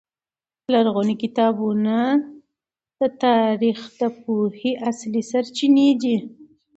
[0.73, 1.97] لرغوني کتابونه
[2.99, 6.17] د تاریخ د پوهې اصلي سرچینې دي.